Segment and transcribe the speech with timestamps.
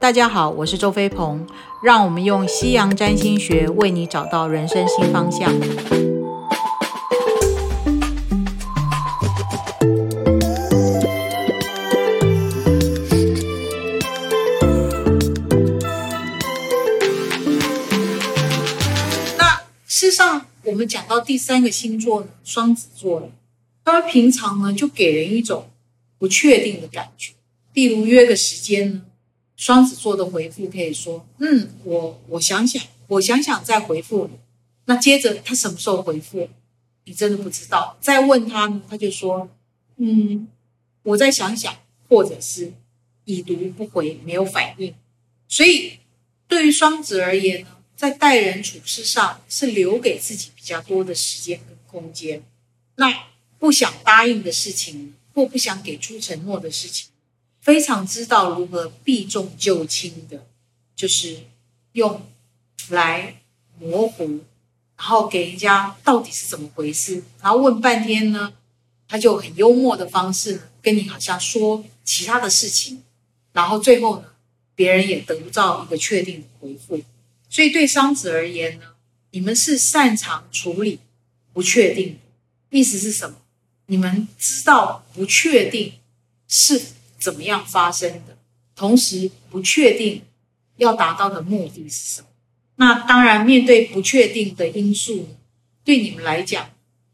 [0.00, 1.46] 大家好，我是周飞鹏，
[1.82, 5.52] 让我们用西洋占星学为你找到人生新方向。
[19.36, 23.26] 那事实上，我们讲到第三个星座呢，双子座呢，
[23.84, 25.68] 他平常呢就给人一种
[26.18, 27.34] 不确定的感觉，
[27.74, 29.02] 例如约个时间呢。
[29.60, 34.38] 双子座的回复可以说：“嗯，我我想想，我想想再回复你。”
[34.86, 36.48] 那接着他什么时候回复，
[37.04, 37.98] 你真的不知道。
[38.00, 39.50] 再问他呢，他就说
[40.00, 40.48] ：“嗯，
[41.02, 41.76] 我再想想，
[42.08, 42.72] 或者是
[43.26, 44.94] 已读不回，没有反应。”
[45.46, 45.98] 所以
[46.48, 52.42] 对于双子而言呢，在待人处事上是留给自己比较多的时间跟空间。
[52.96, 53.26] 那
[53.58, 57.09] 不想答应的事情，或不想给出承诺的事情。
[57.60, 60.46] 非常知道如何避重就轻的，
[60.96, 61.40] 就是
[61.92, 62.22] 用
[62.88, 63.42] 来
[63.78, 64.40] 模糊，
[64.96, 68.54] 然后给人家到底是怎么回事，然后问半天呢，
[69.06, 73.02] 他就很幽默的方式呢跟你好像说其他的事情，
[73.52, 74.28] 然后最后呢，
[74.74, 77.02] 别人也得不到一个确定的回复。
[77.50, 78.86] 所以对双子而言呢，
[79.32, 80.98] 你们是擅长处理
[81.52, 82.18] 不确定，
[82.70, 83.36] 意思是什么？
[83.86, 85.92] 你们知道不确定
[86.48, 86.80] 是。
[87.20, 88.36] 怎么样发生的？
[88.74, 90.22] 同时不确定
[90.78, 92.28] 要达到的目的是什么？
[92.76, 95.28] 那当然，面对不确定的因素，
[95.84, 96.70] 对你们来讲，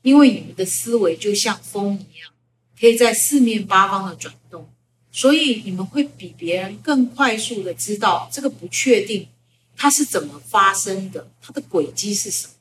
[0.00, 2.32] 因为你们的思维就像风一样，
[2.80, 4.70] 可以在四面八方的转动，
[5.12, 9.28] 所以你们会比别人更快速的知道这个不确定
[9.76, 12.54] 它是怎么发生的，它的轨迹是什么，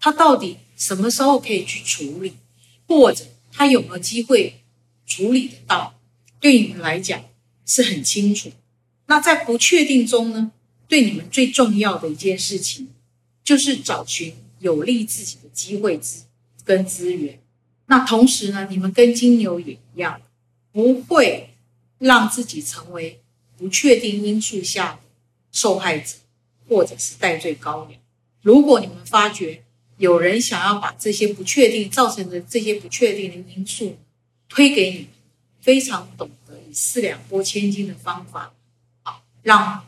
[0.00, 2.32] 它到底什么时候可以去处理，
[2.88, 3.22] 或者
[3.52, 4.62] 它有没有机会
[5.06, 5.92] 处理得到？
[6.40, 7.24] 对你们来讲
[7.64, 8.50] 是很清楚。
[9.06, 10.52] 那在不确定中呢？
[10.88, 12.88] 对你们最重要的一件事情，
[13.42, 16.24] 就是找寻有利自己的机会资
[16.64, 17.40] 跟资源。
[17.86, 20.20] 那同时呢，你们跟金牛也一样，
[20.72, 21.50] 不会
[21.98, 23.20] 让自己成为
[23.56, 24.98] 不确定因素下的
[25.50, 26.14] 受害者，
[26.68, 28.00] 或者是戴罪羔羊。
[28.42, 29.64] 如果你们发觉
[29.98, 33.96] 有人想要把这些不确定造成的这些不确定的因素
[34.48, 35.08] 推给你。
[35.66, 38.54] 非常懂得以四两拨千斤的方法，
[39.02, 39.84] 好让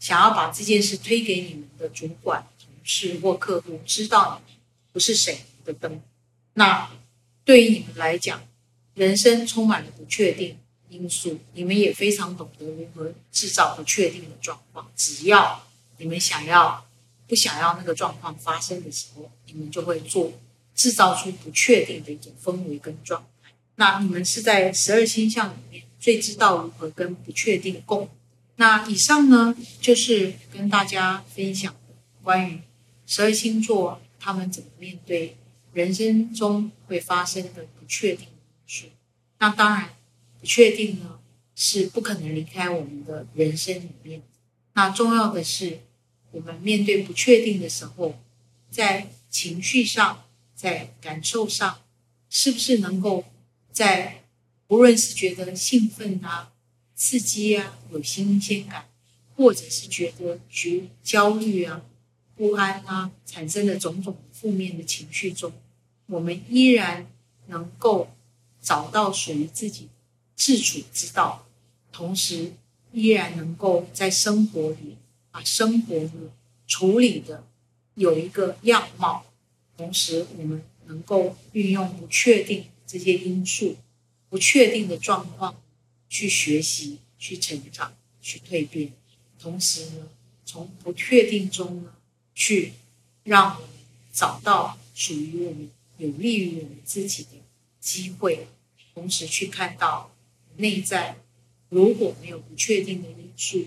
[0.00, 4.54] 想要把这件事推给你们的主管、同事或客户知道你
[4.92, 6.02] 不是谁的灯。
[6.54, 6.90] 那
[7.44, 8.42] 对于你们来讲，
[8.94, 10.58] 人生充满了不确定
[10.88, 14.90] 因素，你们也非常懂得如何制造不确定的状况。
[14.96, 15.64] 只要
[15.98, 16.84] 你们想要
[17.28, 20.32] 不想要那个状况发生的时候，你们就会做
[20.74, 23.24] 制造出不确定的一种氛围跟状。
[23.80, 28.10] 那你们是在十二星象里面最知道如何跟不确定共。
[28.56, 31.74] 那以上呢，就是跟大家分享
[32.22, 32.60] 关于
[33.06, 35.38] 十二星座他们怎么面对
[35.72, 38.34] 人生中会发生的不确定因
[38.66, 38.88] 素。
[39.38, 39.88] 那当然，
[40.38, 41.18] 不确定呢
[41.56, 44.20] 是不可能离开我们的人生里面。
[44.74, 45.80] 那重要的是，
[46.32, 48.20] 我们面对不确定的时候，
[48.70, 50.24] 在情绪上，
[50.54, 51.78] 在感受上，
[52.28, 53.24] 是不是能够。
[53.80, 54.24] 在
[54.68, 56.52] 无论是觉得兴奋啊、
[56.94, 58.86] 刺激啊、有新鲜感，
[59.34, 61.80] 或者是觉得觉焦虑啊、
[62.36, 65.50] 不安啊，产生的种种负面的情绪中，
[66.08, 67.06] 我们依然
[67.46, 68.10] 能够
[68.60, 69.88] 找到属于自己
[70.36, 71.46] 自处之道，
[71.90, 72.52] 同时
[72.92, 74.98] 依然能够在生活里
[75.30, 76.30] 把生活呢
[76.66, 77.46] 处理的
[77.94, 79.24] 有一个样貌，
[79.78, 82.66] 同时我们能够运用不确定。
[82.90, 83.76] 这些因素
[84.28, 85.62] 不确定的状况，
[86.08, 88.92] 去学习、去成长、去蜕变，
[89.38, 90.08] 同时呢，
[90.44, 91.94] 从不确定中呢，
[92.34, 92.72] 去
[93.22, 93.70] 让我们
[94.12, 97.28] 找到属于我们、有利于我们自己的
[97.78, 98.48] 机会，
[98.92, 100.10] 同时去看到
[100.56, 101.16] 内在
[101.68, 103.66] 如果没有不确定的因素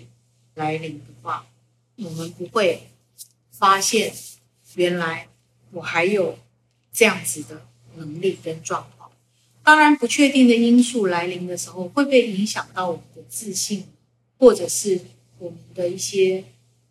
[0.55, 1.47] 来临的话，
[1.96, 2.90] 我们不会
[3.52, 4.14] 发现
[4.75, 5.29] 原来
[5.72, 6.37] 我还有
[6.91, 7.66] 这样子的
[7.96, 9.03] 能力跟状况。
[9.63, 13.85] 当然，不确定的因素来临的时候，会不会影响到我们的自信，
[14.37, 14.99] 或者是
[15.39, 16.43] 我们的一些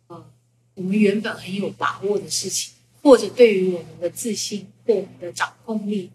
[0.07, 0.25] 呃，
[0.73, 2.73] 我们原本很有把握的事情，
[3.03, 6.09] 或者对于我们的自信或我们的掌控力，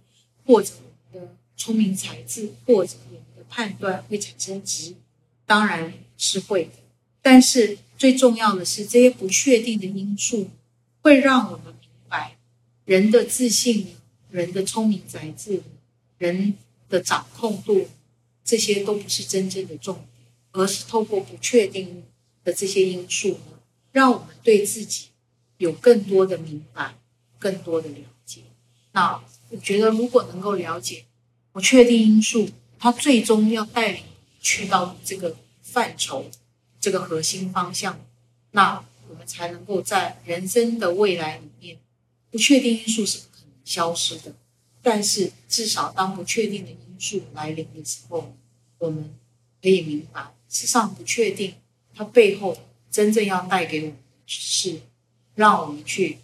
[0.44, 0.72] 或者
[1.12, 4.96] 我们的聪明才智，或者我们的判断会产生质疑？
[5.46, 6.70] 当然是会的。
[7.22, 10.48] 但是最重要的是，这些不确定的因素
[11.02, 12.36] 会让我们明白，
[12.84, 13.86] 人的自信，
[14.30, 15.62] 人的聪明才智。
[16.18, 16.54] 人
[16.88, 17.88] 的掌控度，
[18.44, 22.04] 这些都不是真正的重点，而是透过不确定
[22.44, 23.58] 的这些因素呢，
[23.92, 25.08] 让我们对自己
[25.56, 26.94] 有更多的明白，
[27.38, 28.42] 更多的了解。
[28.92, 31.04] 那我觉得，如果能够了解
[31.52, 32.48] 不确定因素，
[32.78, 34.02] 它最终要带领
[34.40, 36.30] 去到这个范畴、
[36.80, 38.00] 这个核心方向，
[38.52, 41.78] 那我们才能够在人生的未来里面，
[42.30, 44.34] 不确定因素是不可能消失的。
[44.82, 48.34] 但是，至少当不确定的因素来临的时候，
[48.78, 49.14] 我们
[49.60, 51.54] 可以明白，事实上不确定
[51.94, 52.56] 它背后
[52.90, 54.80] 真正要带给我们的是，
[55.34, 56.18] 让我们去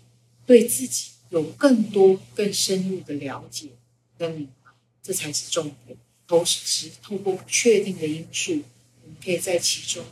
[0.46, 3.68] 对自己有更多、更深入的了解
[4.16, 4.70] 跟明白，
[5.02, 5.98] 这才是重点。
[6.26, 8.62] 同时，透过不确定的因素，
[9.02, 10.04] 我们可以在其中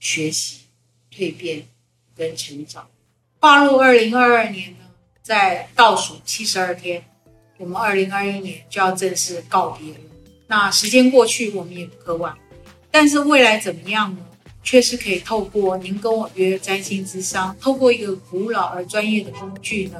[0.00, 0.62] 学习、
[1.10, 1.68] 蜕变
[2.16, 2.90] 跟成长。
[3.38, 4.90] 跨入二零二二年呢，
[5.22, 7.04] 在倒数七十二天，
[7.58, 9.98] 我们二零二一年就要正式告别了。
[10.46, 12.36] 那时间过去，我们也不可挽。
[12.90, 14.18] 但是未来怎么样呢？
[14.62, 19.98] 却是可以透过您跟我约占星之商，透过一个古老而专业的工具呢，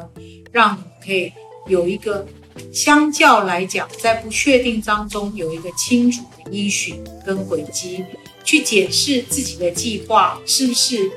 [0.52, 1.32] 让你可以
[1.66, 2.26] 有一个。
[2.70, 8.04] 相较来讲，在不确定当中有一个清楚的依循跟轨迹，
[8.44, 11.10] 去检视自己的计划是不是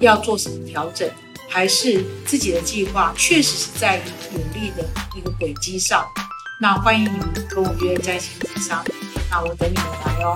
[0.00, 1.08] 要做什么调整，
[1.52, 4.00] 还是自己的计划确实是在
[4.32, 4.82] 努力的
[5.14, 6.02] 一个轨迹上。
[6.58, 8.82] 那欢迎你们跟我约在线咨商，
[9.30, 10.34] 那我等你们来哦。